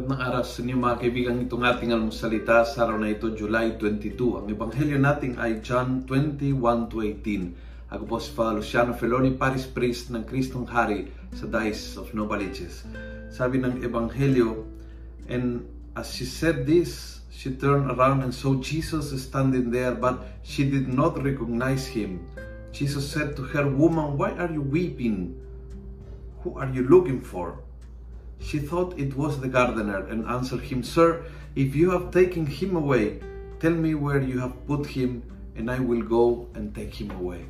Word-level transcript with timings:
buenas 0.00 0.56
sa 0.56 0.64
inyo 0.64 0.80
mga 0.80 1.04
kaibigan 1.04 1.36
itong 1.44 1.68
ating 1.68 1.92
almusalita 1.92 2.64
sa 2.64 2.88
araw 2.88 2.96
na 2.96 3.12
ito, 3.12 3.28
July 3.36 3.76
22. 3.76 4.40
Ang 4.40 4.46
ebanghelyo 4.48 4.96
natin 4.96 5.36
ay 5.36 5.60
John 5.60 6.08
21 6.08 6.88
to 6.88 7.04
18. 7.04 7.92
Ako 7.92 8.02
po 8.08 8.16
si 8.16 8.32
Father 8.32 8.64
Luciano 8.64 8.96
Feloni, 8.96 9.36
Paris 9.36 9.68
Priest 9.68 10.08
ng 10.08 10.24
Kristong 10.24 10.64
Hari 10.64 11.12
sa 11.36 11.44
Dice 11.44 12.00
of 12.00 12.08
Novaliches. 12.16 12.88
Sabi 13.28 13.60
ng 13.60 13.84
ebanghelyo, 13.84 14.64
and 15.28 15.60
as 15.92 16.08
she 16.16 16.24
said 16.24 16.64
this, 16.64 17.20
she 17.28 17.52
turned 17.52 17.92
around 17.92 18.24
and 18.24 18.32
saw 18.32 18.56
Jesus 18.64 19.12
standing 19.12 19.68
there, 19.68 19.92
but 19.92 20.24
she 20.40 20.64
did 20.64 20.88
not 20.88 21.20
recognize 21.20 21.84
him. 21.84 22.24
Jesus 22.72 23.04
said 23.04 23.36
to 23.36 23.44
her, 23.52 23.68
Woman, 23.68 24.16
why 24.16 24.32
are 24.40 24.48
you 24.48 24.64
weeping? 24.64 25.36
Who 26.48 26.56
are 26.56 26.72
you 26.72 26.88
looking 26.88 27.20
for? 27.20 27.60
She 28.42 28.58
thought 28.58 28.98
it 28.98 29.14
was 29.14 29.38
the 29.38 29.48
gardener 29.48 30.02
and 30.10 30.26
answered 30.26 30.66
him, 30.66 30.82
Sir, 30.82 31.22
if 31.54 31.78
you 31.78 31.94
have 31.94 32.10
taken 32.10 32.44
him 32.44 32.74
away, 32.74 33.22
tell 33.62 33.72
me 33.72 33.94
where 33.94 34.20
you 34.20 34.42
have 34.42 34.66
put 34.66 34.92
him, 34.98 35.22
and 35.54 35.70
I 35.70 35.78
will 35.78 36.02
go 36.02 36.50
and 36.58 36.74
take 36.74 36.98
him 36.98 37.14
away. 37.14 37.46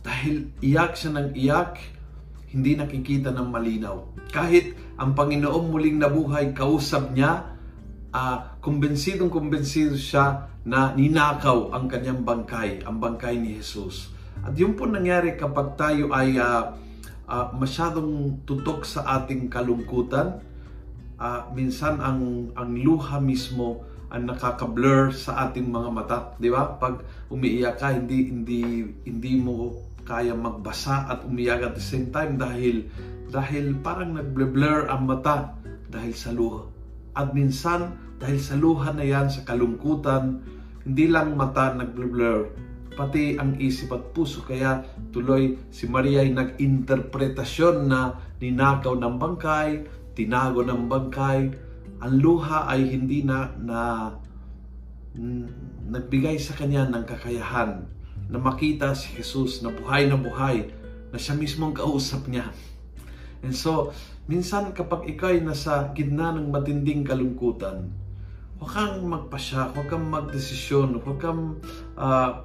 Dahil 0.00 0.54
iyak 0.64 0.96
siya 0.96 1.10
ng 1.12 1.28
iyak, 1.36 1.76
hindi 2.56 2.72
nakikita 2.78 3.34
ng 3.36 3.48
malinaw. 3.52 4.16
Kahit 4.32 4.72
ang 4.96 5.12
Panginoong 5.12 5.68
muling 5.68 6.00
nabuhay, 6.00 6.56
kausap 6.56 7.12
niya, 7.12 7.52
uh, 8.16 8.56
kumbensidong 8.64 9.28
kumbensido 9.28 9.98
siya 9.98 10.48
na 10.64 10.96
ninakaw 10.96 11.74
ang 11.76 11.84
kanyang 11.90 12.24
bangkay, 12.24 12.80
ang 12.86 12.96
bangkay 12.96 13.36
ni 13.36 13.60
Jesus. 13.60 14.08
At 14.40 14.56
yun 14.56 14.72
po 14.72 14.88
nangyari 14.88 15.36
kapag 15.36 15.76
tayo 15.76 16.14
ay 16.16 16.38
uh, 16.40 16.85
uh, 17.28 17.52
masyadong 17.54 18.42
tutok 18.46 18.86
sa 18.86 19.22
ating 19.22 19.50
kalungkutan. 19.52 20.40
Uh, 21.16 21.48
minsan 21.56 22.00
ang 22.00 22.52
ang 22.54 22.76
luha 22.76 23.18
mismo 23.22 23.84
ang 24.06 24.30
nakaka-blur 24.30 25.10
sa 25.10 25.48
ating 25.48 25.66
mga 25.66 25.90
mata, 25.90 26.18
'di 26.38 26.48
ba? 26.52 26.78
Pag 26.78 27.02
umiiyak 27.30 27.82
ka, 27.82 27.90
hindi 27.90 28.30
hindi 28.30 28.62
hindi 29.02 29.32
mo 29.38 29.74
kaya 30.06 30.38
magbasa 30.38 31.10
at 31.10 31.26
umiyak 31.26 31.66
at 31.66 31.74
the 31.74 31.82
same 31.82 32.14
time 32.14 32.38
dahil 32.38 32.86
dahil 33.26 33.74
parang 33.82 34.14
nagble-blur 34.14 34.86
ang 34.86 35.10
mata 35.10 35.58
dahil 35.90 36.14
sa 36.14 36.30
luha. 36.30 36.62
At 37.16 37.34
minsan 37.34 38.06
dahil 38.16 38.40
sa 38.40 38.56
luha 38.56 38.96
na 38.96 39.04
yan, 39.04 39.28
sa 39.28 39.44
kalungkutan, 39.44 40.40
hindi 40.88 41.04
lang 41.10 41.36
mata 41.36 41.74
nagble-blur, 41.76 42.48
pati 42.96 43.36
ang 43.36 43.60
isip 43.60 43.92
at 43.92 44.16
puso. 44.16 44.40
Kaya 44.42 44.82
tuloy 45.12 45.60
si 45.68 45.84
Maria 45.86 46.24
ay 46.24 46.32
nag-interpretasyon 46.32 47.86
na 47.86 48.16
ninakaw 48.40 48.96
ng 48.96 49.14
bangkay, 49.20 49.84
tinago 50.16 50.64
ng 50.64 50.88
bangkay. 50.88 51.52
Ang 52.00 52.14
luha 52.18 52.64
ay 52.66 52.88
hindi 52.88 53.20
na, 53.20 53.52
na 53.60 53.80
nagbigay 55.86 56.40
sa 56.40 56.56
kanya 56.56 56.88
ng 56.88 57.04
kakayahan 57.04 57.84
na 58.26 58.38
makita 58.40 58.96
si 58.96 59.14
Jesus 59.14 59.62
na 59.62 59.70
buhay 59.70 60.10
na 60.10 60.18
buhay, 60.18 60.66
na 61.12 61.16
siya 61.16 61.38
mismo 61.38 61.70
ang 61.70 61.76
kausap 61.76 62.26
niya. 62.26 62.50
And 63.44 63.54
so, 63.54 63.94
minsan 64.26 64.74
kapag 64.74 65.06
ikaw 65.06 65.30
ay 65.30 65.40
nasa 65.44 65.94
gitna 65.94 66.34
ng 66.34 66.50
matinding 66.50 67.06
kalungkutan, 67.06 67.94
huwag 68.58 68.72
kang 68.72 69.04
magpasya, 69.06 69.70
huwag 69.76 69.86
kang 69.86 70.10
magdesisyon, 70.10 70.98
huwag 70.98 71.18
kang 71.22 71.62
uh, 71.94 72.42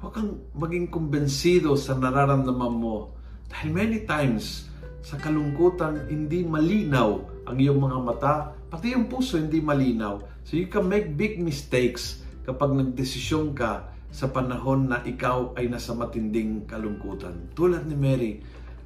huwag 0.00 0.12
kang 0.16 0.40
maging 0.56 0.88
kumbensido 0.88 1.76
sa 1.76 1.92
nararamdaman 1.92 2.72
mo. 2.72 3.12
Dahil 3.52 3.68
many 3.68 3.98
times, 4.08 4.72
sa 5.04 5.20
kalungkutan, 5.20 6.08
hindi 6.08 6.44
malinaw 6.44 7.20
ang 7.48 7.56
iyong 7.56 7.80
mga 7.80 7.98
mata, 8.00 8.34
pati 8.72 8.96
yung 8.96 9.08
puso 9.12 9.36
hindi 9.36 9.60
malinaw. 9.60 10.20
So 10.44 10.56
you 10.56 10.72
can 10.72 10.88
make 10.88 11.16
big 11.16 11.36
mistakes 11.36 12.24
kapag 12.48 12.72
nagdesisyon 12.72 13.52
ka 13.52 13.92
sa 14.08 14.32
panahon 14.32 14.88
na 14.88 15.04
ikaw 15.04 15.52
ay 15.54 15.68
nasa 15.68 15.92
matinding 15.92 16.64
kalungkutan. 16.64 17.52
Tulad 17.52 17.84
ni 17.84 17.96
Mary, 17.96 18.32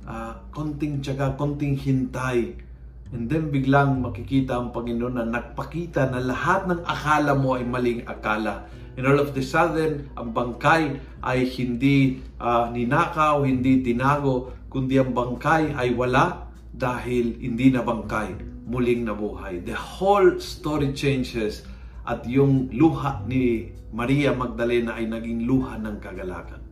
uh, 0.06 0.38
konting 0.50 0.98
tiyaga, 0.98 1.38
konting 1.38 1.78
hintay, 1.78 2.58
And 3.14 3.30
then 3.30 3.54
biglang 3.54 4.02
makikita 4.02 4.58
ang 4.58 4.74
Panginoon 4.74 5.14
na 5.14 5.22
nagpakita 5.22 6.10
na 6.10 6.18
lahat 6.18 6.66
ng 6.66 6.82
akala 6.82 7.38
mo 7.38 7.54
ay 7.54 7.62
maling 7.62 8.02
akala. 8.10 8.66
And 8.94 9.10
all 9.10 9.18
of 9.18 9.34
the 9.34 9.42
sudden, 9.42 10.14
ang 10.14 10.30
bangkay 10.30 11.02
ay 11.26 11.38
hindi 11.50 12.22
uh, 12.38 12.70
ninakaw, 12.70 13.42
hindi 13.42 13.82
tinago, 13.82 14.54
kundi 14.70 15.02
ang 15.02 15.10
bangkay 15.10 15.74
ay 15.74 15.90
wala 15.94 16.46
dahil 16.70 17.38
hindi 17.38 17.74
na 17.74 17.82
bangkay, 17.82 18.38
muling 18.66 19.06
nabuhay. 19.06 19.62
The 19.62 19.74
whole 19.74 20.38
story 20.38 20.94
changes 20.94 21.66
at 22.06 22.22
yung 22.26 22.70
luha 22.70 23.22
ni 23.26 23.74
Maria 23.94 24.34
Magdalena 24.34 24.98
ay 24.98 25.06
naging 25.06 25.46
luha 25.46 25.78
ng 25.78 25.96
kagalakan. 26.02 26.62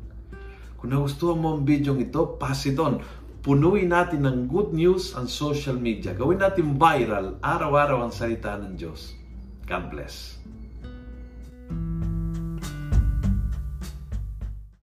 Kung 0.78 0.91
nagustuhan 0.91 1.39
mo 1.39 1.54
ang 1.54 1.62
video 1.62 1.94
ito, 1.94 2.39
pass 2.39 2.66
it 2.66 2.78
on. 2.83 2.99
Punuin 3.43 3.91
natin 3.91 4.27
ng 4.27 4.50
good 4.50 4.75
news 4.75 5.15
ang 5.15 5.31
social 5.31 5.78
media. 5.78 6.15
Gawin 6.15 6.43
natin 6.43 6.78
viral, 6.78 7.39
araw-araw 7.43 8.06
ang 8.06 8.12
salita 8.15 8.59
ng 8.59 8.75
Diyos. 8.75 9.15
God 9.66 9.94
bless. 9.94 10.43